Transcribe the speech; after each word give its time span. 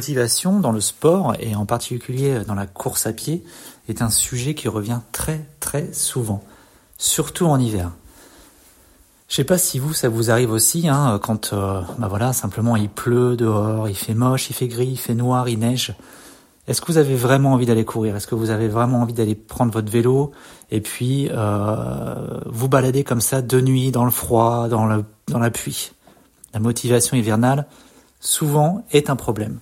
Motivation 0.00 0.60
dans 0.60 0.72
le 0.72 0.80
sport 0.80 1.34
et 1.40 1.54
en 1.54 1.66
particulier 1.66 2.40
dans 2.46 2.54
la 2.54 2.64
course 2.66 3.06
à 3.06 3.12
pied 3.12 3.44
est 3.86 4.00
un 4.00 4.08
sujet 4.08 4.54
qui 4.54 4.66
revient 4.66 5.00
très 5.12 5.44
très 5.60 5.92
souvent, 5.92 6.42
surtout 6.96 7.44
en 7.44 7.60
hiver. 7.60 7.90
Je 9.28 9.34
sais 9.36 9.44
pas 9.44 9.58
si 9.58 9.78
vous 9.78 9.92
ça 9.92 10.08
vous 10.08 10.30
arrive 10.30 10.52
aussi 10.52 10.88
hein, 10.88 11.20
quand 11.22 11.52
euh, 11.52 11.82
bah 11.98 12.08
voilà 12.08 12.32
simplement 12.32 12.76
il 12.76 12.88
pleut 12.88 13.36
dehors, 13.36 13.90
il 13.90 13.94
fait 13.94 14.14
moche, 14.14 14.48
il 14.48 14.54
fait 14.54 14.68
gris, 14.68 14.86
il 14.86 14.96
fait 14.96 15.12
noir, 15.12 15.50
il 15.50 15.58
neige. 15.58 15.94
Est-ce 16.66 16.80
que 16.80 16.90
vous 16.90 16.96
avez 16.96 17.14
vraiment 17.14 17.52
envie 17.52 17.66
d'aller 17.66 17.84
courir? 17.84 18.16
Est-ce 18.16 18.26
que 18.26 18.34
vous 18.34 18.48
avez 18.48 18.68
vraiment 18.68 19.02
envie 19.02 19.12
d'aller 19.12 19.34
prendre 19.34 19.70
votre 19.70 19.92
vélo 19.92 20.32
et 20.70 20.80
puis 20.80 21.28
euh, 21.30 22.40
vous 22.46 22.70
balader 22.70 23.04
comme 23.04 23.20
ça 23.20 23.42
de 23.42 23.60
nuit 23.60 23.90
dans 23.90 24.06
le 24.06 24.10
froid, 24.10 24.66
dans 24.68 24.86
la 24.86 25.50
pluie? 25.50 25.92
La 26.54 26.58
motivation 26.58 27.18
hivernale 27.18 27.66
souvent 28.18 28.82
est 28.92 29.10
un 29.10 29.16
problème. 29.16 29.58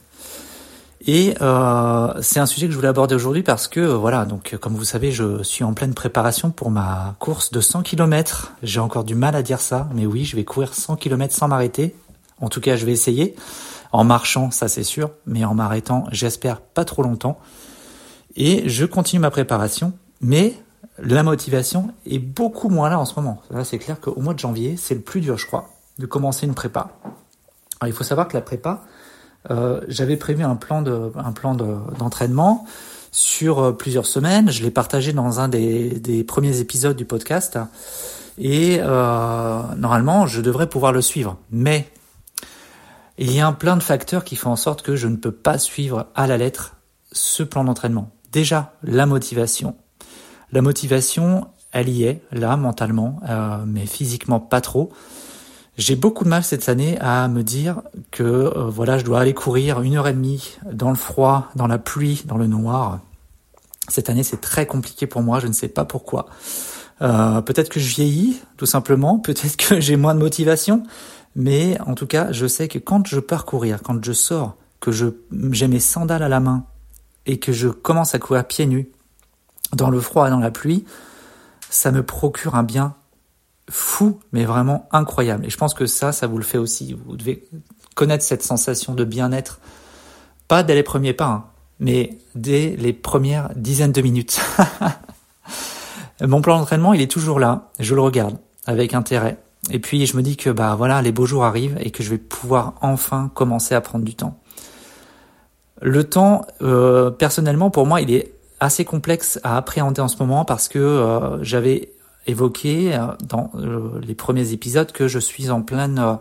Et 1.06 1.34
euh, 1.40 2.12
c'est 2.22 2.40
un 2.40 2.46
sujet 2.46 2.66
que 2.66 2.72
je 2.72 2.76
voulais 2.76 2.88
aborder 2.88 3.14
aujourd'hui 3.14 3.42
parce 3.42 3.68
que 3.68 3.80
voilà, 3.80 4.24
donc 4.24 4.56
comme 4.60 4.74
vous 4.74 4.84
savez, 4.84 5.12
je 5.12 5.42
suis 5.42 5.62
en 5.62 5.72
pleine 5.72 5.94
préparation 5.94 6.50
pour 6.50 6.70
ma 6.70 7.14
course 7.20 7.52
de 7.52 7.60
100 7.60 7.82
km. 7.82 8.52
J'ai 8.62 8.80
encore 8.80 9.04
du 9.04 9.14
mal 9.14 9.36
à 9.36 9.42
dire 9.42 9.60
ça, 9.60 9.88
mais 9.94 10.06
oui, 10.06 10.24
je 10.24 10.34
vais 10.34 10.44
courir 10.44 10.74
100 10.74 10.96
km 10.96 11.32
sans 11.32 11.48
m'arrêter. 11.48 11.94
En 12.40 12.48
tout 12.48 12.60
cas, 12.60 12.76
je 12.76 12.84
vais 12.84 12.92
essayer. 12.92 13.36
En 13.92 14.04
marchant, 14.04 14.50
ça 14.50 14.68
c'est 14.68 14.82
sûr, 14.82 15.10
mais 15.26 15.44
en 15.44 15.54
m'arrêtant, 15.54 16.04
j'espère 16.10 16.60
pas 16.60 16.84
trop 16.84 17.02
longtemps. 17.02 17.38
Et 18.36 18.68
je 18.68 18.84
continue 18.84 19.20
ma 19.20 19.30
préparation, 19.30 19.92
mais 20.20 20.54
la 20.98 21.22
motivation 21.22 21.94
est 22.06 22.18
beaucoup 22.18 22.68
moins 22.68 22.90
là 22.90 22.98
en 22.98 23.04
ce 23.04 23.14
moment. 23.16 23.40
Là, 23.50 23.64
c'est 23.64 23.78
clair 23.78 24.00
qu'au 24.00 24.20
mois 24.20 24.34
de 24.34 24.38
janvier, 24.38 24.76
c'est 24.76 24.94
le 24.94 25.00
plus 25.00 25.20
dur, 25.20 25.38
je 25.38 25.46
crois, 25.46 25.70
de 25.98 26.06
commencer 26.06 26.46
une 26.46 26.54
prépa. 26.54 26.90
Alors, 27.80 27.88
il 27.88 27.92
faut 27.92 28.04
savoir 28.04 28.28
que 28.28 28.36
la 28.36 28.42
prépa, 28.42 28.82
euh, 29.50 29.80
j'avais 29.88 30.16
prévu 30.16 30.42
un 30.42 30.56
plan 30.56 30.82
plan 31.34 31.54
d'entraînement 31.54 32.66
sur 33.10 33.58
euh, 33.60 33.72
plusieurs 33.72 34.06
semaines. 34.06 34.50
Je 34.50 34.62
l'ai 34.62 34.70
partagé 34.70 35.12
dans 35.12 35.40
un 35.40 35.48
des, 35.48 36.24
premiers 36.26 36.60
épisodes 36.60 36.96
du 36.96 37.04
podcast. 37.04 37.58
Et 38.36 38.78
euh, 38.80 39.62
normalement, 39.76 40.26
je 40.26 40.40
devrais 40.40 40.68
pouvoir 40.68 40.92
le 40.92 41.02
suivre. 41.02 41.38
Mais 41.50 41.88
il 43.16 43.34
y 43.34 43.40
a 43.40 43.46
un 43.46 43.52
plein 43.52 43.76
de 43.76 43.82
facteurs 43.82 44.24
qui 44.24 44.36
font 44.36 44.50
en 44.50 44.56
sorte 44.56 44.82
que 44.82 44.94
je 44.94 45.08
ne 45.08 45.16
peux 45.16 45.32
pas 45.32 45.58
suivre 45.58 46.06
à 46.14 46.26
la 46.26 46.36
lettre 46.36 46.76
ce 47.10 47.42
plan 47.42 47.64
d'entraînement. 47.64 48.10
Déjà, 48.30 48.74
la 48.82 49.06
motivation. 49.06 49.74
La 50.52 50.62
motivation, 50.62 51.48
elle 51.72 51.88
y 51.88 52.04
est, 52.04 52.22
là, 52.30 52.56
mentalement, 52.56 53.20
mais 53.66 53.86
physiquement 53.86 54.38
pas 54.38 54.60
trop. 54.60 54.92
J'ai 55.78 55.94
beaucoup 55.94 56.24
de 56.24 56.28
mal 56.28 56.42
cette 56.42 56.68
année 56.68 56.98
à 57.00 57.28
me 57.28 57.44
dire 57.44 57.82
que 58.10 58.24
euh, 58.24 58.68
voilà, 58.68 58.98
je 58.98 59.04
dois 59.04 59.20
aller 59.20 59.32
courir 59.32 59.80
une 59.80 59.94
heure 59.96 60.08
et 60.08 60.12
demie 60.12 60.56
dans 60.72 60.90
le 60.90 60.96
froid, 60.96 61.50
dans 61.54 61.68
la 61.68 61.78
pluie, 61.78 62.24
dans 62.26 62.36
le 62.36 62.48
noir. 62.48 62.98
Cette 63.88 64.10
année, 64.10 64.24
c'est 64.24 64.40
très 64.40 64.66
compliqué 64.66 65.06
pour 65.06 65.22
moi. 65.22 65.38
Je 65.38 65.46
ne 65.46 65.52
sais 65.52 65.68
pas 65.68 65.84
pourquoi. 65.84 66.26
Euh, 67.00 67.40
peut-être 67.42 67.68
que 67.68 67.78
je 67.78 67.94
vieillis, 67.94 68.42
tout 68.56 68.66
simplement. 68.66 69.18
Peut-être 69.24 69.56
que 69.56 69.80
j'ai 69.80 69.94
moins 69.94 70.16
de 70.16 70.18
motivation. 70.18 70.82
Mais 71.36 71.80
en 71.82 71.94
tout 71.94 72.08
cas, 72.08 72.32
je 72.32 72.48
sais 72.48 72.66
que 72.66 72.80
quand 72.80 73.06
je 73.06 73.20
pars 73.20 73.44
courir, 73.44 73.80
quand 73.80 74.04
je 74.04 74.12
sors, 74.12 74.56
que 74.80 74.90
j'ai 74.90 75.68
mes 75.68 75.80
sandales 75.80 76.24
à 76.24 76.28
la 76.28 76.40
main 76.40 76.64
et 77.24 77.38
que 77.38 77.52
je 77.52 77.68
commence 77.68 78.16
à 78.16 78.18
courir 78.18 78.44
pieds 78.44 78.66
nus 78.66 78.90
dans 79.74 79.90
le 79.90 80.00
froid 80.00 80.26
et 80.26 80.30
dans 80.30 80.40
la 80.40 80.50
pluie, 80.50 80.84
ça 81.70 81.92
me 81.92 82.02
procure 82.02 82.56
un 82.56 82.64
bien 82.64 82.96
fou, 83.70 84.20
mais 84.32 84.44
vraiment 84.44 84.88
incroyable. 84.92 85.46
Et 85.46 85.50
je 85.50 85.56
pense 85.56 85.74
que 85.74 85.86
ça, 85.86 86.12
ça 86.12 86.26
vous 86.26 86.38
le 86.38 86.44
fait 86.44 86.58
aussi. 86.58 86.96
Vous 87.06 87.16
devez 87.16 87.44
connaître 87.94 88.24
cette 88.24 88.42
sensation 88.42 88.94
de 88.94 89.04
bien-être, 89.04 89.60
pas 90.46 90.62
dès 90.62 90.74
les 90.74 90.82
premiers 90.82 91.12
pas, 91.12 91.26
hein, 91.26 91.44
mais 91.80 92.18
dès 92.34 92.76
les 92.78 92.92
premières 92.92 93.50
dizaines 93.56 93.92
de 93.92 94.00
minutes. 94.00 94.40
Mon 96.20 96.40
plan 96.40 96.58
d'entraînement, 96.58 96.94
il 96.94 97.00
est 97.00 97.10
toujours 97.10 97.38
là. 97.38 97.70
Je 97.78 97.94
le 97.94 98.00
regarde 98.00 98.38
avec 98.66 98.94
intérêt. 98.94 99.38
Et 99.70 99.78
puis 99.78 100.06
je 100.06 100.16
me 100.16 100.22
dis 100.22 100.36
que 100.36 100.50
bah 100.50 100.74
voilà, 100.76 101.02
les 101.02 101.12
beaux 101.12 101.26
jours 101.26 101.44
arrivent 101.44 101.76
et 101.80 101.90
que 101.90 102.02
je 102.02 102.10
vais 102.10 102.18
pouvoir 102.18 102.74
enfin 102.80 103.30
commencer 103.34 103.74
à 103.74 103.80
prendre 103.80 104.04
du 104.04 104.14
temps. 104.14 104.38
Le 105.80 106.04
temps, 106.04 106.44
euh, 106.62 107.10
personnellement, 107.10 107.70
pour 107.70 107.86
moi, 107.86 108.00
il 108.00 108.12
est 108.12 108.32
assez 108.60 108.84
complexe 108.84 109.38
à 109.44 109.56
appréhender 109.56 110.00
en 110.00 110.08
ce 110.08 110.16
moment 110.18 110.44
parce 110.44 110.68
que 110.68 110.78
euh, 110.78 111.42
j'avais 111.42 111.92
évoqué 112.28 112.94
euh, 112.94 113.06
dans 113.26 113.50
euh, 113.56 114.00
les 114.06 114.14
premiers 114.14 114.52
épisodes 114.52 114.92
que 114.92 115.08
je 115.08 115.18
suis 115.18 115.50
en 115.50 115.62
pleine 115.62 115.98
euh, 115.98 116.14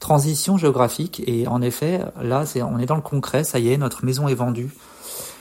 transition 0.00 0.58
géographique. 0.58 1.22
Et 1.26 1.46
en 1.46 1.62
effet 1.62 2.00
là 2.20 2.44
c'est 2.44 2.62
on 2.62 2.78
est 2.78 2.86
dans 2.86 2.96
le 2.96 3.02
concret 3.02 3.44
ça 3.44 3.58
y 3.58 3.72
est 3.72 3.78
notre 3.78 4.04
maison 4.04 4.28
est 4.28 4.34
vendue. 4.34 4.70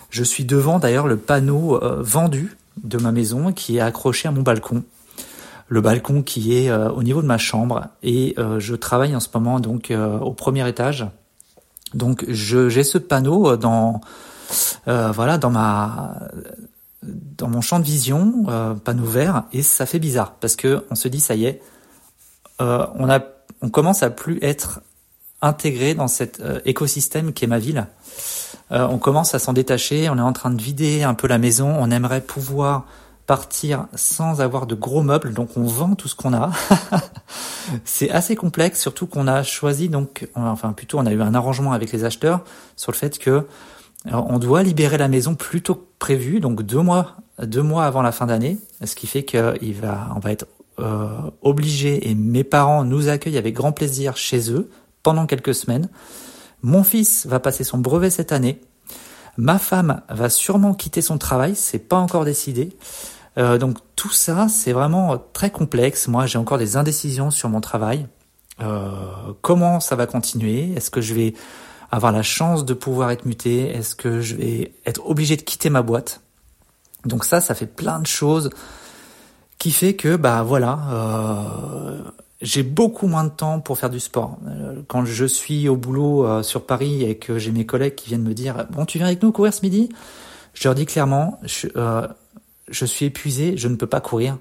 Je 0.09 0.23
suis 0.23 0.45
devant 0.45 0.79
d'ailleurs 0.79 1.07
le 1.07 1.17
panneau 1.17 1.79
vendu 1.99 2.55
de 2.83 2.99
ma 2.99 3.11
maison 3.11 3.51
qui 3.51 3.77
est 3.77 3.79
accroché 3.79 4.27
à 4.27 4.31
mon 4.31 4.43
balcon. 4.43 4.83
Le 5.69 5.81
balcon 5.81 6.21
qui 6.21 6.55
est 6.55 6.71
au 6.71 7.01
niveau 7.01 7.23
de 7.23 7.25
ma 7.25 7.39
chambre. 7.39 7.87
Et 8.03 8.35
je 8.59 8.75
travaille 8.75 9.15
en 9.15 9.19
ce 9.19 9.29
moment 9.33 9.59
donc 9.59 9.91
au 10.21 10.31
premier 10.33 10.69
étage. 10.69 11.07
Donc 11.95 12.25
j'ai 12.27 12.83
ce 12.83 12.99
panneau 12.99 13.57
dans 13.57 14.01
voilà 14.85 15.39
dans 15.39 15.49
ma 15.49 16.19
dans 17.37 17.47
mon 17.47 17.61
champ 17.61 17.79
de 17.79 17.85
vision, 17.85 18.45
euh, 18.47 18.73
panneau 18.73 19.07
et 19.51 19.61
ça 19.61 19.85
fait 19.85 19.99
bizarre 19.99 20.33
parce 20.39 20.55
que 20.55 20.85
on 20.89 20.95
se 20.95 21.07
dit 21.07 21.19
ça 21.19 21.35
y 21.35 21.45
est, 21.45 21.61
euh, 22.61 22.85
on 22.95 23.09
a, 23.09 23.19
on 23.61 23.69
commence 23.69 24.03
à 24.03 24.09
plus 24.09 24.39
être 24.41 24.81
intégré 25.41 25.93
dans 25.93 26.07
cet 26.07 26.39
euh, 26.39 26.59
écosystème 26.65 27.33
qui 27.33 27.45
est 27.45 27.47
ma 27.47 27.59
ville. 27.59 27.87
Euh, 28.71 28.87
on 28.89 28.97
commence 28.97 29.35
à 29.35 29.39
s'en 29.39 29.53
détacher, 29.53 30.09
on 30.09 30.17
est 30.17 30.21
en 30.21 30.33
train 30.33 30.51
de 30.51 30.61
vider 30.61 31.03
un 31.03 31.13
peu 31.13 31.27
la 31.27 31.37
maison, 31.37 31.75
on 31.77 31.91
aimerait 31.91 32.21
pouvoir 32.21 32.85
partir 33.27 33.87
sans 33.95 34.41
avoir 34.41 34.67
de 34.67 34.75
gros 34.75 35.01
meubles, 35.01 35.33
donc 35.33 35.55
on 35.55 35.63
vend 35.63 35.95
tout 35.95 36.07
ce 36.07 36.15
qu'on 36.15 36.33
a. 36.33 36.51
c'est 37.85 38.09
assez 38.09 38.35
complexe, 38.35 38.81
surtout 38.81 39.07
qu'on 39.07 39.27
a 39.27 39.43
choisi 39.43 39.89
donc, 39.89 40.27
enfin 40.35 40.73
plutôt 40.73 40.99
on 40.99 41.05
a 41.05 41.11
eu 41.11 41.21
un 41.21 41.33
arrangement 41.33 41.73
avec 41.73 41.91
les 41.91 42.03
acheteurs 42.03 42.41
sur 42.75 42.91
le 42.91 42.97
fait 42.97 43.17
que 43.19 43.45
on 44.11 44.39
doit 44.39 44.63
libérer 44.63 44.97
la 44.97 45.07
maison 45.07 45.35
plus 45.35 45.61
tôt 45.61 45.75
que 45.75 45.85
prévu, 45.99 46.39
donc 46.39 46.61
deux 46.61 46.81
mois, 46.81 47.15
deux 47.41 47.61
mois 47.61 47.85
avant 47.85 48.01
la 48.01 48.11
fin 48.11 48.25
d'année, 48.25 48.57
ce 48.83 48.95
qui 48.95 49.07
fait 49.07 49.23
qu'il 49.23 49.73
va, 49.75 50.09
on 50.15 50.19
va 50.19 50.31
être 50.31 50.45
euh, 50.79 51.29
obligé 51.43 52.09
et 52.09 52.15
mes 52.15 52.43
parents 52.43 52.83
nous 52.83 53.07
accueillent 53.07 53.37
avec 53.37 53.53
grand 53.53 53.71
plaisir 53.71 54.17
chez 54.17 54.51
eux 54.51 54.69
pendant 55.03 55.27
quelques 55.27 55.53
semaines. 55.53 55.87
Mon 56.63 56.83
fils 56.83 57.27
va 57.27 57.39
passer 57.39 57.63
son 57.63 57.77
brevet 57.77 58.09
cette 58.09 58.31
année. 58.31 58.59
Ma 59.37 59.59
femme 59.59 60.01
va 60.09 60.29
sûrement 60.29 60.73
quitter 60.73 61.01
son 61.01 61.17
travail, 61.17 61.55
c'est 61.55 61.79
pas 61.79 61.97
encore 61.97 62.25
décidé. 62.25 62.75
Euh, 63.37 63.57
donc 63.57 63.77
tout 63.95 64.11
ça, 64.11 64.47
c'est 64.49 64.73
vraiment 64.73 65.17
très 65.33 65.51
complexe. 65.51 66.07
Moi, 66.07 66.25
j'ai 66.25 66.37
encore 66.37 66.57
des 66.57 66.75
indécisions 66.75 67.31
sur 67.31 67.49
mon 67.49 67.61
travail. 67.61 68.07
Euh, 68.61 68.91
comment 69.41 69.79
ça 69.79 69.95
va 69.95 70.07
continuer? 70.07 70.73
Est-ce 70.75 70.89
que 70.89 71.01
je 71.01 71.13
vais 71.13 71.33
avoir 71.93 72.11
la 72.11 72.23
chance 72.23 72.65
de 72.65 72.73
pouvoir 72.73 73.11
être 73.11 73.25
muté 73.25 73.69
Est-ce 73.69 73.95
que 73.95 74.19
je 74.19 74.35
vais 74.35 74.73
être 74.85 75.05
obligé 75.05 75.37
de 75.37 75.43
quitter 75.43 75.69
ma 75.69 75.83
boîte? 75.83 76.21
Donc 77.05 77.23
ça, 77.23 77.39
ça 77.39 77.53
fait 77.53 77.67
plein 77.67 77.99
de 77.99 78.07
choses 78.07 78.49
qui 79.59 79.71
fait 79.71 79.95
que 79.95 80.15
bah 80.15 80.41
voilà, 80.41 80.79
euh, 80.91 82.01
j'ai 82.41 82.63
beaucoup 82.63 83.05
moins 83.05 83.23
de 83.23 83.29
temps 83.29 83.59
pour 83.59 83.77
faire 83.77 83.91
du 83.91 83.99
sport. 83.99 84.39
Euh, 84.47 84.81
quand 84.87 85.05
je 85.05 85.25
suis 85.25 85.69
au 85.69 85.75
boulot 85.77 86.25
euh, 86.25 86.41
sur 86.41 86.65
Paris 86.65 87.03
et 87.03 87.17
que 87.19 87.37
j'ai 87.37 87.51
mes 87.51 87.65
collègues 87.65 87.93
qui 87.93 88.07
viennent 88.07 88.23
me 88.23 88.33
dire 88.33 88.65
bon 88.71 88.85
tu 88.85 88.97
viens 88.97 89.07
avec 89.07 89.21
nous 89.21 89.31
courir 89.31 89.53
ce 89.53 89.61
midi, 89.61 89.89
je 90.55 90.67
leur 90.67 90.73
dis 90.73 90.87
clairement 90.87 91.39
je, 91.43 91.67
je 92.69 92.85
suis 92.85 93.05
épuisé, 93.05 93.55
je 93.55 93.67
ne 93.67 93.75
peux 93.75 93.87
pas 93.87 94.01
courir, 94.01 94.39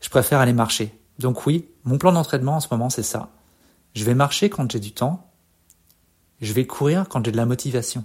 je 0.00 0.10
préfère 0.10 0.38
aller 0.38 0.52
marcher. 0.52 0.96
Donc 1.18 1.44
oui, 1.44 1.66
mon 1.82 1.98
plan 1.98 2.12
d'entraînement 2.12 2.56
en 2.56 2.60
ce 2.60 2.68
moment 2.70 2.88
c'est 2.88 3.02
ça. 3.02 3.30
Je 3.94 4.04
vais 4.04 4.14
marcher 4.14 4.48
quand 4.48 4.70
j'ai 4.70 4.80
du 4.80 4.92
temps 4.92 5.33
je 6.40 6.52
vais 6.52 6.66
courir 6.66 7.06
quand 7.08 7.24
j'ai 7.24 7.32
de 7.32 7.36
la 7.36 7.46
motivation. 7.46 8.04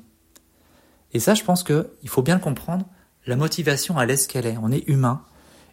Et 1.14 1.20
ça, 1.20 1.34
je 1.34 1.44
pense 1.44 1.64
que 1.64 1.92
il 2.04 2.10
faut 2.10 2.22
bien 2.22 2.36
le 2.36 2.42
comprendre. 2.42 2.86
La 3.26 3.36
motivation, 3.36 4.00
elle 4.00 4.12
est 4.12 4.18
ce 4.18 4.28
qu'elle 4.28 4.46
est. 4.46 4.58
On 4.62 4.72
est 4.72 4.88
humain. 4.88 5.24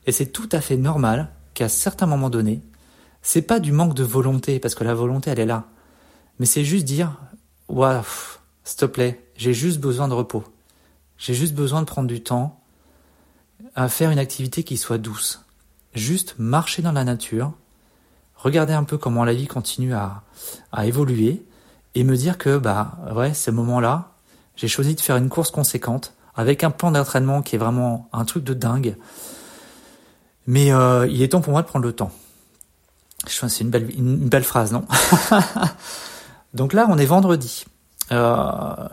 Et 0.07 0.13
c'est 0.13 0.27
tout 0.27 0.49
à 0.53 0.61
fait 0.61 0.77
normal 0.77 1.31
qu'à 1.55 1.69
certains 1.69 2.07
moments 2.07 2.31
donnés, 2.31 2.63
c'est 3.23 3.43
pas 3.43 3.61
du 3.61 3.73
manque 3.73 3.95
de 3.95 4.05
volonté, 4.05 4.61
parce 4.61 4.75
que 4.75 4.85
la 4.85 4.95
volonté, 4.95 5.31
elle 5.31 5.41
est 5.41 5.47
là. 5.47 5.65
Mais 6.39 6.47
c'est 6.47 6.65
juste 6.65 6.85
dire, 6.85 7.19
waouh, 7.69 8.05
s'il 8.63 8.79
te 8.79 8.85
plaît, 8.85 9.25
j'ai 9.37 9.55
juste 9.55 9.81
besoin 9.81 10.09
de 10.09 10.15
repos. 10.15 10.45
J'ai 11.19 11.35
juste 11.35 11.55
besoin 11.55 11.81
de 11.81 11.87
prendre 11.87 12.09
du 12.09 12.23
temps 12.23 12.61
à 13.75 13.89
faire 13.89 14.11
une 14.11 14.19
activité 14.19 14.63
qui 14.63 14.77
soit 14.77 14.99
douce. 14.99 15.45
Juste 15.95 16.35
marcher 16.39 16.83
dans 16.83 16.93
la 16.93 17.05
nature, 17.05 17.53
regarder 18.35 18.75
un 18.75 18.85
peu 18.85 18.99
comment 18.99 19.25
la 19.25 19.33
vie 19.33 19.47
continue 19.47 19.95
à, 19.95 20.23
à 20.73 20.87
évoluer, 20.87 21.43
et 21.97 22.05
me 22.05 22.15
dire 22.15 22.37
que 22.37 22.59
bah 22.59 22.99
ouais, 23.15 23.33
ce 23.33 23.51
moment-là, 23.51 24.13
j'ai 24.55 24.69
choisi 24.69 24.95
de 24.95 25.01
faire 25.01 25.17
une 25.17 25.31
course 25.31 25.51
conséquente 25.51 26.13
avec 26.35 26.63
un 26.63 26.71
plan 26.71 26.91
d'entraînement 26.91 27.41
qui 27.41 27.57
est 27.57 27.59
vraiment 27.59 28.11
un 28.13 28.27
truc 28.27 28.45
de 28.45 28.53
dingue. 28.53 28.97
Mais 30.47 30.73
euh, 30.73 31.09
il 31.09 31.23
est 31.23 31.29
temps 31.29 31.41
pour 31.41 31.53
moi 31.53 31.63
de 31.63 31.67
prendre 31.67 31.87
le 31.87 31.95
temps. 31.95 32.13
Je 33.27 33.41
pense 33.41 33.55
c'est 33.55 33.65
une 33.65 33.71
belle 33.71 33.91
une, 33.97 34.29
belle 34.29 34.45
phrase, 34.45 34.73
non? 34.73 34.85
Donc 36.55 36.75
là, 36.75 36.87
on 36.91 36.99
est 36.99 37.07
vendredi. 37.07 37.65
Euh, 38.13 38.89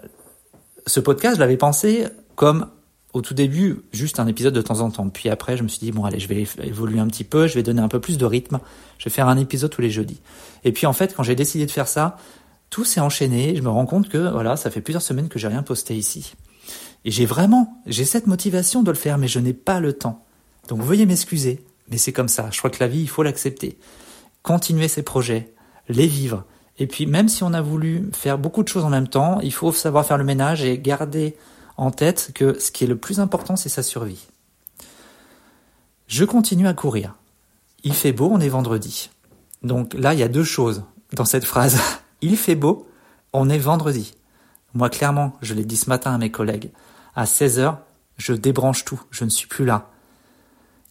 ce 0.88 1.02
podcast, 1.02 1.36
je 1.36 1.40
l'avais 1.42 1.58
pensé 1.58 2.08
comme 2.36 2.68
au 3.12 3.22
tout 3.22 3.34
début, 3.34 3.82
juste 3.92 4.20
un 4.22 4.28
épisode 4.28 4.54
de 4.54 4.62
temps 4.62 4.80
en 4.80 4.90
temps. 4.90 5.10
Puis 5.10 5.30
après, 5.30 5.58
je 5.58 5.64
me 5.64 5.68
suis 5.68 5.80
dit, 5.80 5.92
bon, 5.92 6.06
allez, 6.06 6.20
je 6.20 6.28
vais 6.30 6.48
évoluer 6.64 7.00
un 7.00 7.08
petit 7.08 7.26
peu, 7.26 7.48
je 7.48 7.54
vais 7.56 7.64
donner 7.64 7.82
un 7.82 7.90
peu 7.90 8.00
plus 8.00 8.18
de 8.18 8.26
rythme. 8.26 8.60
Je 8.98 9.04
vais 9.04 9.12
faire 9.12 9.28
un 9.28 9.38
épisode 9.38 9.70
tous 9.70 9.82
les 9.82 9.92
jeudis. 9.92 10.22
Et 10.64 10.72
puis 10.72 10.88
en 10.88 10.94
fait, 10.94 11.14
quand 11.14 11.24
j'ai 11.24 11.36
décidé 11.36 11.66
de 11.66 11.72
faire 11.72 11.90
ça, 11.90 12.18
tout 12.74 12.86
s'est 12.86 13.00
enchaîné. 13.00 13.56
Je 13.56 13.62
me 13.62 13.70
rends 13.70 13.86
compte 13.86 14.10
que, 14.10 14.32
voilà, 14.32 14.58
ça 14.58 14.72
fait 14.72 14.82
plusieurs 14.82 15.04
semaines 15.04 15.30
que 15.30 15.38
j'ai 15.38 15.48
rien 15.48 15.62
posté 15.62 15.96
ici. 15.96 16.34
Et 17.06 17.12
j'ai 17.12 17.28
vraiment, 17.28 17.80
j'ai 17.86 18.04
cette 18.04 18.26
motivation 18.26 18.82
de 18.82 18.90
le 18.90 18.98
faire, 18.98 19.20
mais 19.20 19.28
je 19.28 19.38
n'ai 19.38 19.54
pas 19.54 19.80
le 19.80 19.94
temps. 19.94 20.26
Donc 20.70 20.82
veuillez 20.82 21.06
m'excuser, 21.06 21.64
mais 21.90 22.00
c'est 22.00 22.14
comme 22.14 22.30
ça. 22.30 22.50
Je 22.52 22.58
crois 22.58 22.72
que 22.72 22.80
la 22.80 22.88
vie, 22.88 23.02
il 23.02 23.10
faut 23.10 23.22
l'accepter. 23.22 23.78
Continuer 24.42 24.88
ses 24.88 25.04
projets, 25.04 25.54
les 25.88 26.08
vivre. 26.08 26.46
Et 26.80 26.88
puis 26.88 27.06
même 27.06 27.30
si 27.30 27.44
on 27.44 27.54
a 27.54 27.62
voulu 27.62 28.10
faire 28.12 28.40
beaucoup 28.40 28.64
de 28.64 28.68
choses 28.70 28.86
en 28.86 28.90
même 28.90 29.08
temps, 29.08 29.40
il 29.42 29.54
faut 29.54 29.72
savoir 29.72 30.04
faire 30.04 30.18
le 30.18 30.24
ménage 30.24 30.64
et 30.64 30.80
garder 30.80 31.38
en 31.78 31.92
tête 31.92 32.32
que 32.34 32.60
ce 32.60 32.72
qui 32.72 32.86
est 32.86 32.88
le 32.88 32.98
plus 32.98 33.20
important, 33.20 33.56
c'est 33.56 33.70
sa 33.70 33.84
survie. 33.84 34.26
Je 36.08 36.26
continue 36.26 36.68
à 36.68 36.74
courir. 36.74 37.14
Il 37.84 37.94
fait 37.94 38.14
beau, 38.14 38.32
on 38.32 38.40
est 38.40 38.50
vendredi. 38.50 39.12
Donc 39.62 39.94
là, 39.94 40.16
il 40.16 40.20
y 40.20 40.24
a 40.24 40.28
deux 40.28 40.44
choses 40.44 40.86
dans 41.12 41.26
cette 41.26 41.46
phrase. 41.46 41.80
Il 42.24 42.38
fait 42.38 42.56
beau, 42.56 42.88
on 43.34 43.50
est 43.50 43.58
vendredi. 43.58 44.16
Moi, 44.74 44.90
clairement, 44.90 45.34
je 45.42 45.54
l'ai 45.54 45.66
dit 45.66 45.76
ce 45.76 45.90
matin 45.90 46.14
à 46.14 46.18
mes 46.18 46.32
collègues. 46.32 46.72
À 47.16 47.26
16 47.26 47.60
heures, 47.60 47.80
je 48.16 48.32
débranche 48.32 48.86
tout, 48.86 49.02
je 49.12 49.26
ne 49.26 49.30
suis 49.30 49.46
plus 49.46 49.66
là. 49.66 49.90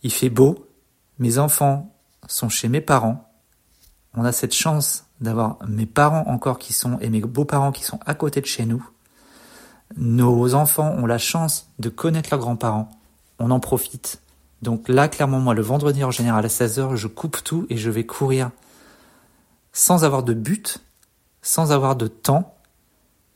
Il 0.02 0.12
fait 0.12 0.28
beau, 0.28 0.68
mes 1.18 1.38
enfants 1.38 1.90
sont 2.28 2.50
chez 2.50 2.68
mes 2.68 2.82
parents. 2.82 3.32
On 4.12 4.26
a 4.26 4.32
cette 4.32 4.54
chance 4.54 5.06
d'avoir 5.22 5.56
mes 5.66 5.86
parents 5.86 6.24
encore 6.26 6.58
qui 6.58 6.74
sont 6.74 6.98
et 6.98 7.08
mes 7.08 7.22
beaux-parents 7.22 7.72
qui 7.72 7.84
sont 7.84 8.00
à 8.04 8.12
côté 8.12 8.42
de 8.42 8.46
chez 8.46 8.66
nous. 8.66 8.86
Nos 9.96 10.54
enfants 10.54 10.90
ont 10.98 11.06
la 11.06 11.16
chance 11.16 11.70
de 11.78 11.88
connaître 11.88 12.28
leurs 12.30 12.40
grands-parents. 12.40 12.90
On 13.38 13.50
en 13.50 13.58
profite. 13.58 14.20
Donc 14.60 14.86
là, 14.86 15.08
clairement, 15.08 15.40
moi, 15.40 15.54
le 15.54 15.62
vendredi 15.62 16.04
en 16.04 16.10
général 16.10 16.44
à 16.44 16.48
16h, 16.48 16.94
je 16.94 17.06
coupe 17.08 17.42
tout 17.42 17.66
et 17.70 17.78
je 17.78 17.88
vais 17.88 18.04
courir 18.04 18.50
sans 19.72 20.04
avoir 20.04 20.22
de 20.22 20.34
but, 20.34 20.82
sans 21.42 21.72
avoir 21.72 21.96
de 21.96 22.06
temps, 22.06 22.54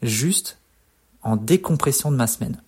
juste 0.03 0.59
en 1.23 1.37
décompression 1.37 2.11
de 2.11 2.17
ma 2.17 2.27
semaine. 2.27 2.61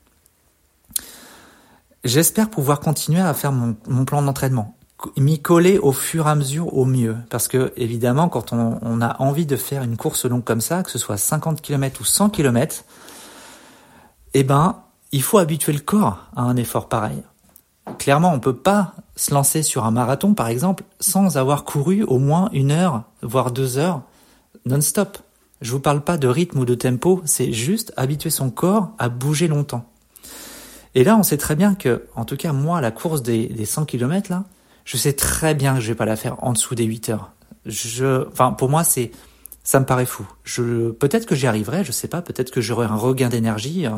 J'espère 2.04 2.50
pouvoir 2.50 2.80
continuer 2.80 3.20
à 3.20 3.34
faire 3.34 3.52
mon, 3.52 4.04
plan 4.04 4.22
d'entraînement, 4.22 4.76
m'y 5.16 5.40
coller 5.40 5.78
au 5.78 5.92
fur 5.92 6.26
et 6.26 6.30
à 6.30 6.34
mesure 6.34 6.74
au 6.74 6.84
mieux. 6.84 7.16
Parce 7.30 7.48
que, 7.48 7.72
évidemment, 7.76 8.28
quand 8.28 8.52
on, 8.52 9.00
a 9.00 9.20
envie 9.20 9.46
de 9.46 9.56
faire 9.56 9.82
une 9.82 9.96
course 9.96 10.24
longue 10.24 10.44
comme 10.44 10.60
ça, 10.60 10.82
que 10.82 10.90
ce 10.90 10.98
soit 10.98 11.16
50 11.16 11.60
km 11.60 12.00
ou 12.00 12.04
100 12.04 12.30
km, 12.30 12.84
eh 14.34 14.44
ben, 14.44 14.76
il 15.12 15.22
faut 15.22 15.38
habituer 15.38 15.72
le 15.72 15.80
corps 15.80 16.26
à 16.36 16.42
un 16.42 16.56
effort 16.56 16.88
pareil. 16.88 17.22
Clairement, 17.98 18.32
on 18.32 18.40
peut 18.40 18.56
pas 18.56 18.94
se 19.16 19.32
lancer 19.32 19.62
sur 19.62 19.84
un 19.84 19.90
marathon, 19.90 20.34
par 20.34 20.48
exemple, 20.48 20.84
sans 21.00 21.36
avoir 21.36 21.64
couru 21.64 22.02
au 22.04 22.18
moins 22.18 22.48
une 22.52 22.70
heure, 22.70 23.04
voire 23.22 23.50
deux 23.50 23.78
heures, 23.78 24.02
non-stop. 24.66 25.18
Je 25.60 25.72
vous 25.72 25.80
parle 25.80 26.02
pas 26.02 26.18
de 26.18 26.28
rythme 26.28 26.60
ou 26.60 26.64
de 26.64 26.74
tempo, 26.74 27.20
c'est 27.24 27.52
juste 27.52 27.92
habituer 27.96 28.30
son 28.30 28.50
corps 28.50 28.92
à 28.98 29.08
bouger 29.08 29.48
longtemps. 29.48 29.90
Et 30.94 31.04
là, 31.04 31.16
on 31.16 31.22
sait 31.22 31.36
très 31.36 31.56
bien 31.56 31.74
que, 31.74 32.04
en 32.14 32.24
tout 32.24 32.36
cas, 32.36 32.52
moi, 32.52 32.80
la 32.80 32.90
course 32.90 33.22
des, 33.22 33.64
100 33.64 33.84
km, 33.84 34.30
là, 34.30 34.44
je 34.84 34.96
sais 34.96 35.12
très 35.12 35.54
bien 35.54 35.74
que 35.74 35.80
je 35.80 35.88
vais 35.88 35.94
pas 35.94 36.06
la 36.06 36.16
faire 36.16 36.42
en 36.42 36.52
dessous 36.52 36.74
des 36.74 36.84
8 36.84 37.10
heures. 37.10 37.32
Je, 37.66 38.26
enfin, 38.28 38.52
pour 38.52 38.68
moi, 38.68 38.84
c'est, 38.84 39.10
ça 39.64 39.80
me 39.80 39.84
paraît 39.84 40.06
fou. 40.06 40.26
Je, 40.44 40.90
peut-être 40.90 41.26
que 41.26 41.34
j'y 41.34 41.46
arriverai, 41.46 41.84
je 41.84 41.92
sais 41.92 42.08
pas, 42.08 42.22
peut-être 42.22 42.50
que 42.50 42.60
j'aurai 42.60 42.86
un 42.86 42.96
regain 42.96 43.28
d'énergie. 43.28 43.86
Euh, 43.86 43.90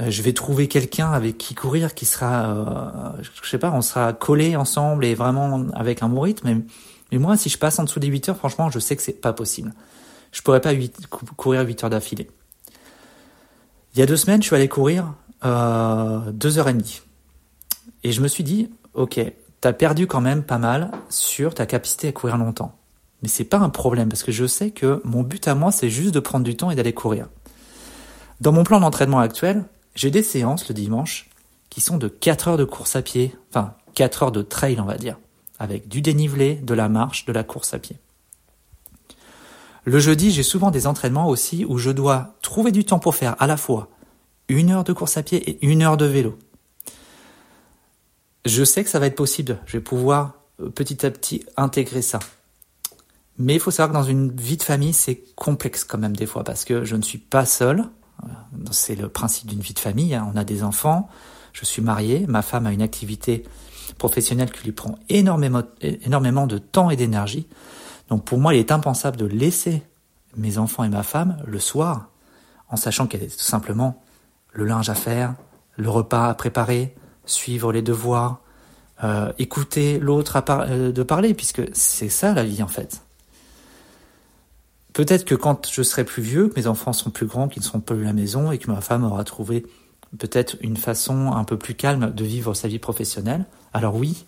euh, 0.00 0.10
je 0.10 0.22
vais 0.22 0.32
trouver 0.32 0.68
quelqu'un 0.68 1.10
avec 1.10 1.38
qui 1.38 1.54
courir 1.54 1.94
qui 1.94 2.06
sera, 2.06 3.14
euh, 3.18 3.22
je 3.42 3.48
sais 3.48 3.58
pas, 3.58 3.72
on 3.72 3.82
sera 3.82 4.12
collés 4.12 4.56
ensemble 4.56 5.04
et 5.04 5.14
vraiment 5.14 5.66
avec 5.74 6.02
un 6.02 6.08
bon 6.08 6.20
rythme. 6.20 6.48
Mais, 6.48 6.56
mais 7.12 7.18
moi, 7.18 7.36
si 7.36 7.48
je 7.48 7.58
passe 7.58 7.78
en 7.78 7.84
dessous 7.84 7.98
des 7.98 8.06
8 8.06 8.28
heures, 8.28 8.36
franchement, 8.36 8.70
je 8.70 8.78
sais 8.78 8.94
que 8.94 9.02
c'est 9.02 9.20
pas 9.20 9.32
possible. 9.32 9.72
Je 10.32 10.42
pourrais 10.42 10.60
pas 10.60 10.72
courir 11.36 11.62
8 11.62 11.84
heures 11.84 11.90
d'affilée. 11.90 12.30
Il 13.94 14.00
y 14.00 14.02
a 14.02 14.06
deux 14.06 14.16
semaines, 14.16 14.42
je 14.42 14.46
suis 14.46 14.56
allé 14.56 14.68
courir 14.68 15.14
euh, 15.44 16.30
deux 16.32 16.58
heures 16.58 16.68
et 16.68 16.72
demie. 16.72 17.00
Et 18.04 18.12
je 18.12 18.20
me 18.20 18.28
suis 18.28 18.44
dit, 18.44 18.70
ok, 18.94 19.20
t'as 19.60 19.72
perdu 19.72 20.06
quand 20.06 20.20
même 20.20 20.42
pas 20.42 20.58
mal 20.58 20.90
sur 21.08 21.54
ta 21.54 21.66
capacité 21.66 22.08
à 22.08 22.12
courir 22.12 22.36
longtemps. 22.36 22.76
Mais 23.22 23.28
c'est 23.28 23.44
pas 23.44 23.58
un 23.58 23.68
problème 23.68 24.08
parce 24.08 24.22
que 24.22 24.32
je 24.32 24.46
sais 24.46 24.70
que 24.70 25.02
mon 25.04 25.22
but 25.22 25.46
à 25.48 25.54
moi, 25.54 25.72
c'est 25.72 25.90
juste 25.90 26.14
de 26.14 26.20
prendre 26.20 26.44
du 26.44 26.56
temps 26.56 26.70
et 26.70 26.76
d'aller 26.76 26.92
courir. 26.92 27.28
Dans 28.40 28.52
mon 28.52 28.64
plan 28.64 28.80
d'entraînement 28.80 29.18
actuel, 29.18 29.64
j'ai 29.94 30.10
des 30.10 30.22
séances 30.22 30.68
le 30.68 30.74
dimanche 30.74 31.28
qui 31.68 31.80
sont 31.80 31.98
de 31.98 32.08
4 32.08 32.48
heures 32.48 32.56
de 32.56 32.64
course 32.64 32.96
à 32.96 33.02
pied, 33.02 33.36
enfin 33.50 33.74
4 33.94 34.22
heures 34.22 34.32
de 34.32 34.42
trail 34.42 34.80
on 34.80 34.84
va 34.84 34.96
dire, 34.96 35.18
avec 35.58 35.88
du 35.88 36.00
dénivelé, 36.00 36.54
de 36.54 36.74
la 36.74 36.88
marche, 36.88 37.26
de 37.26 37.32
la 37.32 37.44
course 37.44 37.74
à 37.74 37.78
pied. 37.78 37.96
Le 39.84 39.98
jeudi, 39.98 40.30
j'ai 40.30 40.42
souvent 40.42 40.70
des 40.70 40.86
entraînements 40.86 41.28
aussi 41.28 41.64
où 41.64 41.78
je 41.78 41.90
dois 41.90 42.34
trouver 42.42 42.72
du 42.72 42.84
temps 42.84 42.98
pour 42.98 43.14
faire 43.14 43.36
à 43.38 43.46
la 43.46 43.56
fois 43.56 43.88
une 44.48 44.70
heure 44.70 44.84
de 44.84 44.92
course 44.92 45.16
à 45.16 45.22
pied 45.22 45.48
et 45.48 45.66
une 45.66 45.82
heure 45.82 45.96
de 45.96 46.04
vélo. 46.04 46.38
Je 48.44 48.64
sais 48.64 48.84
que 48.84 48.90
ça 48.90 48.98
va 48.98 49.06
être 49.06 49.16
possible, 49.16 49.58
je 49.66 49.76
vais 49.76 49.82
pouvoir 49.82 50.34
euh, 50.60 50.70
petit 50.70 51.04
à 51.04 51.10
petit 51.10 51.44
intégrer 51.56 52.02
ça. 52.02 52.18
Mais 53.38 53.54
il 53.54 53.60
faut 53.60 53.70
savoir 53.70 53.90
que 53.90 53.94
dans 53.94 54.10
une 54.10 54.34
vie 54.36 54.56
de 54.56 54.62
famille, 54.62 54.92
c'est 54.92 55.22
complexe 55.34 55.84
quand 55.84 55.98
même 55.98 56.16
des 56.16 56.26
fois 56.26 56.44
parce 56.44 56.64
que 56.64 56.84
je 56.84 56.96
ne 56.96 57.02
suis 57.02 57.18
pas 57.18 57.46
seul. 57.46 57.84
C'est 58.70 58.96
le 58.96 59.08
principe 59.08 59.46
d'une 59.46 59.60
vie 59.60 59.72
de 59.72 59.78
famille. 59.78 60.14
Hein. 60.14 60.30
On 60.32 60.36
a 60.36 60.44
des 60.44 60.62
enfants, 60.62 61.08
je 61.54 61.64
suis 61.64 61.80
marié, 61.80 62.26
ma 62.28 62.42
femme 62.42 62.66
a 62.66 62.72
une 62.72 62.82
activité 62.82 63.44
professionnelle 63.96 64.50
qui 64.50 64.64
lui 64.64 64.72
prend 64.72 64.98
énormément, 65.08 65.62
énormément 65.80 66.46
de 66.46 66.58
temps 66.58 66.90
et 66.90 66.96
d'énergie. 66.96 67.46
Donc 68.10 68.24
pour 68.24 68.38
moi, 68.38 68.54
il 68.54 68.58
est 68.58 68.72
impensable 68.72 69.16
de 69.16 69.26
laisser 69.26 69.82
mes 70.36 70.58
enfants 70.58 70.84
et 70.84 70.88
ma 70.88 71.02
femme 71.02 71.42
le 71.46 71.58
soir 71.58 72.08
en 72.68 72.76
sachant 72.76 73.06
qu'elle 73.06 73.22
est 73.22 73.36
tout 73.36 73.44
simplement 73.44 74.02
le 74.52 74.64
linge 74.64 74.90
à 74.90 74.94
faire, 74.94 75.34
le 75.76 75.88
repas 75.88 76.28
à 76.28 76.34
préparer, 76.34 76.94
suivre 77.24 77.72
les 77.72 77.82
devoirs, 77.82 78.40
euh, 79.02 79.32
écouter 79.38 79.98
l'autre 79.98 80.42
euh, 80.50 80.92
de 80.92 81.02
parler, 81.02 81.34
puisque 81.34 81.62
c'est 81.72 82.08
ça 82.08 82.34
la 82.34 82.44
vie 82.44 82.62
en 82.62 82.68
fait. 82.68 83.02
Peut-être 84.92 85.24
que 85.24 85.34
quand 85.34 85.68
je 85.70 85.82
serai 85.82 86.04
plus 86.04 86.22
vieux, 86.22 86.48
que 86.48 86.56
mes 86.56 86.66
enfants 86.66 86.92
sont 86.92 87.10
plus 87.10 87.26
grands, 87.26 87.48
qu'ils 87.48 87.62
ne 87.62 87.66
seront 87.66 87.80
plus 87.80 88.02
à 88.02 88.06
la 88.06 88.12
maison 88.12 88.50
et 88.50 88.58
que 88.58 88.70
ma 88.70 88.80
femme 88.80 89.04
aura 89.04 89.24
trouvé 89.24 89.64
peut-être 90.18 90.56
une 90.60 90.76
façon 90.76 91.32
un 91.32 91.44
peu 91.44 91.56
plus 91.56 91.74
calme 91.74 92.12
de 92.12 92.24
vivre 92.24 92.54
sa 92.54 92.66
vie 92.66 92.80
professionnelle, 92.80 93.46
alors 93.72 93.94
oui, 93.94 94.26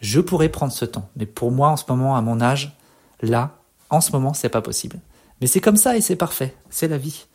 je 0.00 0.20
pourrais 0.20 0.48
prendre 0.48 0.72
ce 0.72 0.84
temps. 0.84 1.08
Mais 1.16 1.26
pour 1.26 1.50
moi, 1.50 1.70
en 1.70 1.76
ce 1.76 1.84
moment, 1.88 2.16
à 2.16 2.20
mon 2.20 2.40
âge, 2.40 2.76
là, 3.22 3.58
en 3.90 4.00
ce 4.00 4.12
moment, 4.12 4.34
c'est 4.34 4.48
pas 4.48 4.62
possible. 4.62 4.98
Mais 5.40 5.46
c'est 5.46 5.60
comme 5.60 5.76
ça 5.76 5.96
et 5.96 6.00
c'est 6.00 6.16
parfait. 6.16 6.54
C'est 6.70 6.88
la 6.88 6.98
vie. 6.98 7.26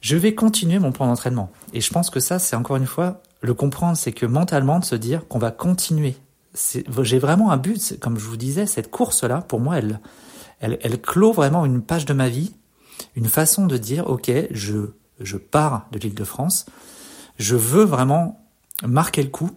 Je 0.00 0.16
vais 0.16 0.34
continuer 0.34 0.78
mon 0.78 0.92
plan 0.92 1.06
d'entraînement. 1.06 1.50
Et 1.72 1.80
je 1.80 1.90
pense 1.90 2.10
que 2.10 2.20
ça, 2.20 2.38
c'est 2.38 2.56
encore 2.56 2.76
une 2.76 2.86
fois, 2.86 3.22
le 3.40 3.54
comprendre, 3.54 3.96
c'est 3.96 4.12
que 4.12 4.26
mentalement, 4.26 4.78
de 4.78 4.84
se 4.84 4.94
dire 4.94 5.26
qu'on 5.28 5.38
va 5.38 5.50
continuer. 5.50 6.16
J'ai 7.02 7.18
vraiment 7.18 7.50
un 7.50 7.56
but, 7.56 7.98
comme 8.00 8.18
je 8.18 8.24
vous 8.26 8.36
disais, 8.36 8.66
cette 8.66 8.90
course-là, 8.90 9.40
pour 9.40 9.60
moi, 9.60 9.78
elle, 9.78 9.98
elle, 10.60 11.00
clôt 11.00 11.32
vraiment 11.32 11.64
une 11.64 11.82
page 11.82 12.04
de 12.04 12.12
ma 12.12 12.28
vie, 12.28 12.54
une 13.16 13.28
façon 13.28 13.66
de 13.66 13.76
dire, 13.76 14.08
ok, 14.08 14.30
je, 14.50 14.90
je 15.20 15.36
pars 15.36 15.88
de 15.90 15.98
l'île 15.98 16.14
de 16.14 16.24
France, 16.24 16.66
je 17.38 17.56
veux 17.56 17.84
vraiment 17.84 18.40
marquer 18.86 19.22
le 19.22 19.30
coup 19.30 19.50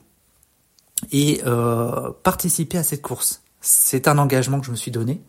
et 1.11 1.41
euh, 1.45 2.11
participer 2.23 2.77
à 2.77 2.83
cette 2.83 3.01
course. 3.01 3.41
C'est 3.69 4.07
un 4.07 4.17
engagement 4.17 4.61
que 4.61 4.65
je 4.65 4.71
me 4.71 4.77
suis 4.77 4.91
donné, 4.91 5.21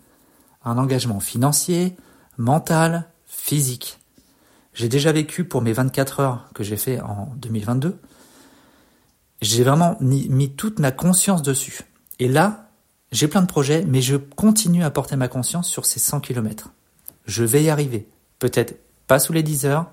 un 0.64 0.78
engagement 0.78 1.18
financier, 1.18 1.96
mental, 2.36 3.10
physique. 3.26 3.98
J'ai 4.74 4.88
déjà 4.88 5.10
vécu 5.10 5.42
pour 5.42 5.60
mes 5.60 5.72
24 5.72 6.20
heures 6.20 6.48
que 6.54 6.62
j'ai 6.62 6.76
fait 6.76 7.00
en 7.00 7.32
2022. 7.38 7.98
J'ai 9.42 9.64
vraiment 9.64 9.96
mis 10.00 10.54
toute 10.54 10.78
ma 10.78 10.92
conscience 10.92 11.42
dessus. 11.42 11.80
Et 12.20 12.28
là, 12.28 12.70
j'ai 13.10 13.26
plein 13.26 13.42
de 13.42 13.48
projets, 13.48 13.84
mais 13.84 14.02
je 14.02 14.14
continue 14.14 14.84
à 14.84 14.90
porter 14.92 15.16
ma 15.16 15.26
conscience 15.26 15.68
sur 15.68 15.84
ces 15.84 15.98
100 15.98 16.20
km. 16.20 16.70
Je 17.26 17.42
vais 17.42 17.64
y 17.64 17.70
arriver. 17.70 18.06
Peut-être 18.38 18.78
pas 19.08 19.18
sous 19.18 19.32
les 19.32 19.42
10 19.42 19.66
heures, 19.66 19.90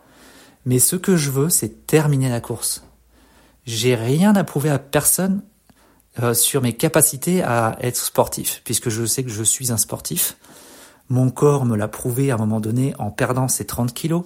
mais 0.66 0.78
ce 0.78 0.96
que 0.96 1.18
je 1.18 1.32
veux, 1.32 1.50
c'est 1.50 1.88
terminer 1.88 2.30
la 2.30 2.42
course. 2.42 2.84
J'ai 3.66 3.96
rien 3.96 4.36
à 4.36 4.44
prouver 4.44 4.70
à 4.70 4.78
personne 4.78 5.42
euh, 6.22 6.34
sur 6.34 6.62
mes 6.62 6.74
capacités 6.74 7.44
à 7.44 7.78
être 7.82 7.98
sportif, 7.98 8.62
puisque 8.64 8.90
je 8.90 9.06
sais 9.06 9.24
que 9.24 9.30
je 9.30 9.44
suis 9.44 9.72
un 9.72 9.78
sportif. 9.78 10.38
Mon 11.10 11.30
corps 11.30 11.66
me 11.66 11.76
l'a 11.76 11.88
prouvé 11.88 12.32
à 12.32 12.36
un 12.36 12.38
moment 12.38 12.60
donné 12.60 12.94
en 12.98 13.12
perdant 13.12 13.48
ses 13.48 13.66
30 13.66 13.94
kilos. 13.94 14.26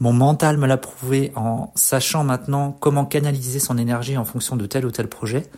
Mon 0.00 0.12
mental 0.12 0.58
me 0.58 0.66
l'a 0.66 0.76
prouvé 0.76 1.32
en 1.34 1.72
sachant 1.74 2.24
maintenant 2.24 2.72
comment 2.72 3.04
canaliser 3.04 3.58
son 3.58 3.78
énergie 3.78 4.16
en 4.16 4.24
fonction 4.24 4.56
de 4.56 4.66
tel 4.66 4.86
ou 4.86 4.90
tel 4.90 5.08
projet 5.08 5.50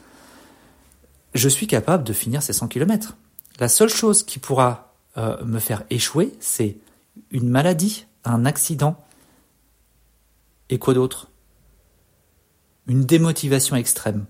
je 1.35 1.49
suis 1.49 1.67
capable 1.67 2.05
de 2.05 2.13
finir 2.13 2.43
ces 2.43 2.53
100 2.53 2.69
km. 2.69 3.17
La 3.59 3.69
seule 3.69 3.89
chose 3.89 4.23
qui 4.23 4.39
pourra 4.39 4.95
euh, 5.17 5.43
me 5.45 5.59
faire 5.59 5.85
échouer, 5.91 6.33
c'est 6.41 6.77
une 7.31 7.49
maladie, 7.49 8.07
un 8.25 8.47
accident, 8.47 8.97
Et 10.69 10.79
quoi 10.79 10.95
d'autre? 10.95 11.29
Une 12.87 13.05
démotivation 13.05 13.77
extrême. 13.77 14.27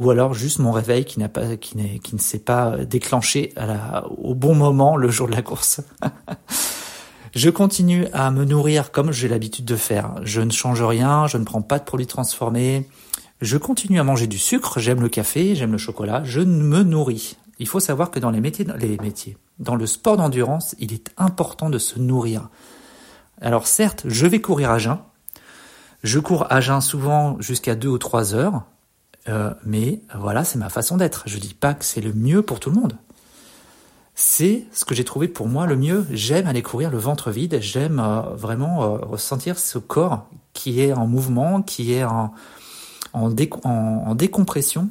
Ou 0.00 0.10
alors 0.10 0.32
juste 0.32 0.58
mon 0.58 0.72
réveil 0.72 1.04
qui 1.04 1.20
n'a 1.20 1.28
pas, 1.28 1.56
qui, 1.56 1.76
n'est, 1.76 1.98
qui 1.98 2.14
ne 2.14 2.20
s'est 2.20 2.38
pas 2.38 2.78
déclenché 2.78 3.52
à 3.54 3.66
la, 3.66 4.08
au 4.08 4.34
bon 4.34 4.54
moment 4.54 4.96
le 4.96 5.10
jour 5.10 5.28
de 5.28 5.32
la 5.32 5.42
course. 5.42 5.82
je 7.34 7.50
continue 7.50 8.06
à 8.14 8.30
me 8.30 8.46
nourrir 8.46 8.92
comme 8.92 9.12
j'ai 9.12 9.28
l'habitude 9.28 9.66
de 9.66 9.76
faire. 9.76 10.14
Je 10.22 10.40
ne 10.40 10.50
change 10.50 10.82
rien, 10.82 11.26
je 11.26 11.36
ne 11.36 11.44
prends 11.44 11.60
pas 11.60 11.78
de 11.78 11.84
produits 11.84 12.06
transformés. 12.06 12.88
Je 13.42 13.58
continue 13.58 14.00
à 14.00 14.04
manger 14.04 14.26
du 14.26 14.38
sucre, 14.38 14.80
j'aime 14.80 15.02
le 15.02 15.10
café, 15.10 15.54
j'aime 15.54 15.72
le 15.72 15.78
chocolat, 15.78 16.22
je 16.24 16.40
me 16.40 16.82
nourris. 16.82 17.36
Il 17.58 17.68
faut 17.68 17.80
savoir 17.80 18.10
que 18.10 18.18
dans 18.18 18.30
les 18.30 18.40
métiers, 18.40 18.66
les 18.78 18.96
métiers, 18.98 19.36
dans 19.58 19.76
le 19.76 19.86
sport 19.86 20.16
d'endurance, 20.16 20.74
il 20.78 20.94
est 20.94 21.10
important 21.18 21.68
de 21.68 21.78
se 21.78 21.98
nourrir. 21.98 22.48
Alors 23.42 23.66
certes, 23.66 24.04
je 24.06 24.26
vais 24.26 24.40
courir 24.40 24.70
à 24.70 24.78
jeun. 24.78 24.98
Je 26.02 26.18
cours 26.20 26.50
à 26.50 26.62
jeun 26.62 26.80
souvent 26.80 27.38
jusqu'à 27.40 27.74
2 27.74 27.88
ou 27.88 27.98
3 27.98 28.34
heures. 28.34 28.64
Euh, 29.30 29.54
mais 29.64 30.00
voilà, 30.14 30.44
c'est 30.44 30.58
ma 30.58 30.68
façon 30.68 30.96
d'être. 30.96 31.22
Je 31.26 31.38
dis 31.38 31.54
pas 31.54 31.74
que 31.74 31.84
c'est 31.84 32.00
le 32.00 32.12
mieux 32.12 32.42
pour 32.42 32.60
tout 32.60 32.70
le 32.70 32.76
monde. 32.80 32.96
C'est 34.14 34.66
ce 34.72 34.84
que 34.84 34.94
j'ai 34.94 35.04
trouvé 35.04 35.28
pour 35.28 35.48
moi 35.48 35.66
le 35.66 35.76
mieux. 35.76 36.06
J'aime 36.10 36.46
aller 36.46 36.62
courir 36.62 36.90
le 36.90 36.98
ventre 36.98 37.30
vide. 37.30 37.58
J'aime 37.60 38.00
euh, 38.00 38.20
vraiment 38.34 38.82
euh, 38.82 38.98
ressentir 38.98 39.58
ce 39.58 39.78
corps 39.78 40.28
qui 40.52 40.80
est 40.80 40.92
en 40.92 41.06
mouvement, 41.06 41.62
qui 41.62 41.92
est 41.92 42.04
en, 42.04 42.32
décompression 43.30 44.90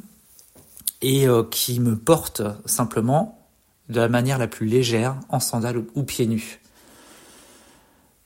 et 1.01 1.25
qui 1.51 1.79
me 1.79 1.97
porte 1.97 2.41
simplement 2.65 3.39
de 3.87 4.01
la 4.01 4.09
manière 4.09 4.37
la 4.37 4.47
plus 4.47 4.65
légère 4.65 5.15
en 5.29 5.39
sandales 5.39 5.83
ou 5.95 6.03
pieds 6.03 6.27
nus. 6.27 6.59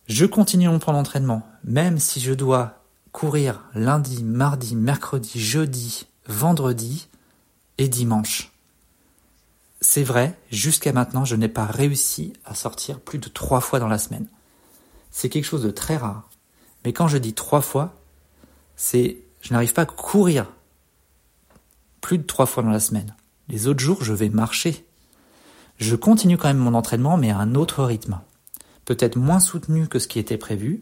Je 0.08 0.26
continue 0.26 0.68
mon 0.68 0.80
plan 0.80 0.94
d'entraînement, 0.94 1.44
même 1.64 2.00
si 2.00 2.20
je 2.20 2.34
dois 2.34 2.83
courir 3.14 3.62
lundi, 3.74 4.24
mardi, 4.24 4.76
mercredi, 4.76 5.40
jeudi, 5.40 6.08
vendredi 6.28 7.08
et 7.78 7.88
dimanche. 7.88 8.52
C'est 9.80 10.04
vrai, 10.04 10.38
jusqu'à 10.52 10.92
maintenant, 10.92 11.24
je 11.24 11.36
n'ai 11.36 11.48
pas 11.48 11.66
réussi 11.66 12.34
à 12.44 12.56
sortir 12.56 13.00
plus 13.00 13.20
de 13.20 13.30
trois 13.30 13.62
fois 13.62 13.80
dans 13.80 13.88
la 13.88 13.98
semaine. 13.98 14.28
C'est 15.12 15.30
quelque 15.30 15.46
chose 15.46 15.64
de 15.64 15.72
très 15.72 15.96
rare. 15.96 16.30
Mais 16.84 16.92
quand 16.92 17.08
je 17.08 17.18
dis 17.18 17.34
trois 17.34 17.62
fois, 17.62 17.94
c'est 18.76 19.18
je 19.42 19.54
n'arrive 19.54 19.74
pas 19.74 19.84
à 19.84 19.86
courir 19.86 20.48
plus 22.02 22.18
de 22.18 22.24
trois 22.24 22.46
fois 22.46 22.64
dans 22.64 22.70
la 22.70 22.80
semaine. 22.80 23.16
Les 23.50 23.68
autres 23.68 23.82
jours, 23.82 24.04
je 24.04 24.14
vais 24.14 24.30
marcher. 24.30 24.86
Je 25.78 25.96
continue 25.96 26.38
quand 26.38 26.48
même 26.48 26.58
mon 26.58 26.74
entraînement, 26.74 27.18
mais 27.18 27.30
à 27.30 27.38
un 27.38 27.56
autre 27.56 27.84
rythme. 27.84 28.20
Peut-être 28.86 29.18
moins 29.18 29.40
soutenu 29.40 29.88
que 29.88 30.00
ce 30.00 30.08
qui 30.08 30.20
était 30.20 30.38
prévu, 30.38 30.82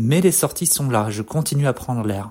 mais 0.00 0.20
les 0.20 0.30
sorties 0.30 0.66
sont 0.66 0.88
là, 0.88 1.10
je 1.10 1.22
continue 1.22 1.66
à 1.66 1.72
prendre 1.72 2.06
l'air. 2.06 2.30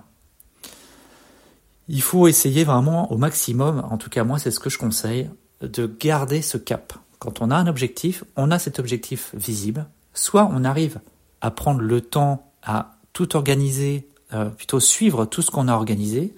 Il 1.89 2.01
faut 2.01 2.29
essayer 2.29 2.63
vraiment 2.63 3.11
au 3.11 3.17
maximum, 3.17 3.85
en 3.91 3.97
tout 3.97 4.09
cas 4.09 4.23
moi 4.23 4.39
c'est 4.39 4.51
ce 4.51 4.61
que 4.61 4.69
je 4.69 4.77
conseille, 4.77 5.29
de 5.59 5.85
garder 5.85 6.41
ce 6.41 6.57
cap. 6.57 6.93
Quand 7.19 7.41
on 7.41 7.51
a 7.51 7.57
un 7.57 7.67
objectif, 7.67 8.23
on 8.37 8.51
a 8.51 8.59
cet 8.59 8.79
objectif 8.79 9.35
visible. 9.35 9.85
Soit 10.13 10.49
on 10.49 10.63
arrive 10.63 11.01
à 11.41 11.51
prendre 11.51 11.81
le 11.81 11.99
temps 11.99 12.53
à 12.63 12.95
tout 13.11 13.35
organiser, 13.35 14.07
euh, 14.33 14.45
plutôt 14.45 14.79
suivre 14.79 15.25
tout 15.25 15.41
ce 15.41 15.51
qu'on 15.51 15.67
a 15.67 15.73
organisé, 15.73 16.33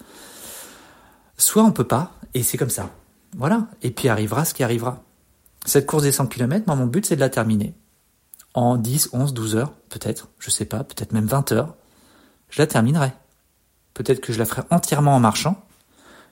soit 1.36 1.62
on 1.62 1.70
peut 1.70 1.84
pas, 1.84 2.12
et 2.34 2.42
c'est 2.42 2.58
comme 2.58 2.70
ça. 2.70 2.90
Voilà, 3.36 3.68
et 3.82 3.92
puis 3.92 4.08
arrivera 4.08 4.44
ce 4.44 4.52
qui 4.52 4.64
arrivera. 4.64 5.04
Cette 5.64 5.86
course 5.86 6.02
des 6.02 6.12
100 6.12 6.26
km, 6.26 6.64
moi 6.66 6.74
mon 6.74 6.86
but 6.86 7.06
c'est 7.06 7.14
de 7.14 7.20
la 7.20 7.30
terminer 7.30 7.72
en 8.54 8.76
10, 8.76 9.10
11, 9.12 9.34
12 9.34 9.56
heures, 9.56 9.72
peut-être, 9.88 10.28
je 10.38 10.50
sais 10.50 10.64
pas, 10.64 10.84
peut-être 10.84 11.12
même 11.12 11.26
20 11.26 11.52
heures, 11.52 11.74
je 12.50 12.60
la 12.60 12.66
terminerai. 12.66 13.12
Peut-être 13.94 14.20
que 14.20 14.32
je 14.32 14.38
la 14.38 14.44
ferai 14.44 14.62
entièrement 14.70 15.14
en 15.14 15.20
marchant, 15.20 15.64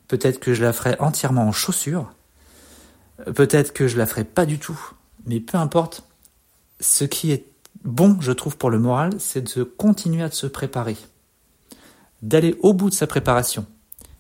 peut-être 0.09 0.41
que 0.41 0.55
je 0.55 0.63
la 0.63 0.73
ferai 0.73 0.97
entièrement 0.99 1.43
en 1.43 1.53
chaussures, 1.53 2.13
peut-être 3.35 3.73
que 3.73 3.89
je 3.89 3.99
la 3.99 4.07
ferai 4.07 4.25
pas 4.25 4.47
du 4.47 4.59
tout, 4.59 4.79
mais 5.27 5.41
peu 5.41 5.59
importe, 5.59 6.03
ce 6.81 7.05
qui 7.05 7.33
est 7.33 7.45
bon, 7.85 8.17
je 8.21 8.33
trouve, 8.33 8.57
pour 8.57 8.71
le 8.71 8.79
moral, 8.79 9.13
c'est 9.19 9.57
de 9.57 9.63
continuer 9.63 10.23
à 10.23 10.31
se 10.31 10.47
préparer, 10.47 10.97
d'aller 12.23 12.57
au 12.63 12.73
bout 12.73 12.91
de 12.91 12.95
sa 12.95 13.07
préparation, 13.07 13.67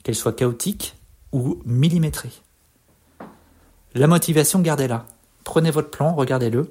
qu'elle 0.02 0.14
soit 0.14 0.32
chaotique 0.32 0.96
ou 1.32 1.60
millimétrée. 1.64 2.32
La 3.94 4.06
motivation, 4.06 4.60
gardez-la. 4.60 5.06
Prenez 5.44 5.70
votre 5.70 5.90
plan, 5.90 6.14
regardez-le, 6.14 6.70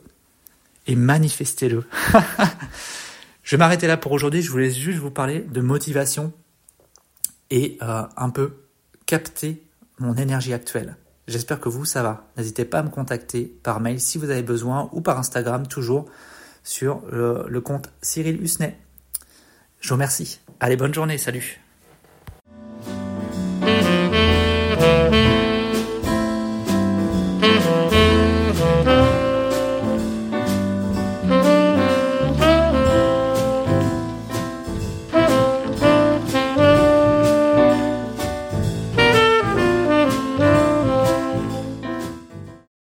et 0.88 0.96
manifestez-le. 0.96 1.86
je 3.44 3.56
vais 3.56 3.58
m'arrêter 3.58 3.88
là 3.88 3.98
pour 3.98 4.12
aujourd'hui. 4.12 4.42
Je 4.42 4.50
voulais 4.50 4.72
juste 4.72 5.00
vous 5.00 5.12
parler 5.12 5.42
de 5.42 5.62
motivation 5.62 6.34
et 7.50 7.78
euh, 7.82 8.04
un 8.16 8.30
peu 8.30 8.54
capter 9.06 9.64
mon 10.00 10.16
énergie 10.16 10.54
actuelle. 10.54 10.98
J'espère 11.28 11.60
que 11.60 11.70
vous, 11.70 11.86
ça 11.86 12.04
va. 12.04 12.28
N'hésitez 12.38 12.66
pas 12.66 12.80
à 12.80 12.84
me 12.84 12.90
contacter 12.90 13.44
par 13.64 13.80
mail 13.80 14.00
si 14.00 14.18
vous 14.18 14.30
avez 14.30 14.44
besoin 14.44 14.90
ou 14.94 15.02
par 15.02 15.20
Instagram 15.20 15.68
toujours 15.68 16.06
sur 16.64 17.02
le, 17.12 17.60
compte 17.60 17.90
Cyril 18.02 18.42
Husnet. 18.42 18.78
Je 19.82 19.90
vous 19.90 19.96
remercie. 19.96 20.40
Allez, 20.60 20.78
bonne 20.78 20.94
journée. 20.94 21.18
Salut. 21.18 21.67